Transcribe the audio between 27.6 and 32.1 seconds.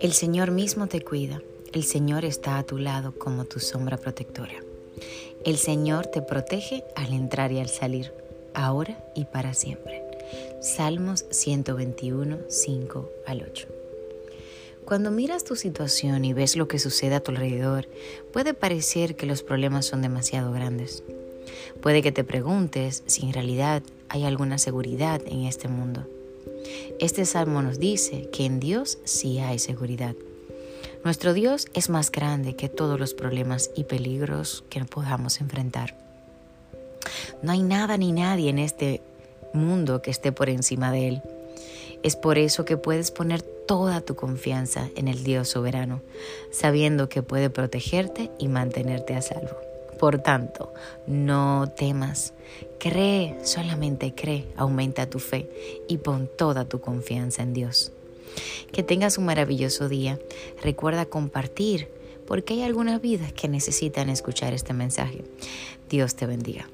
nos dice que en Dios sí hay seguridad. Nuestro Dios es más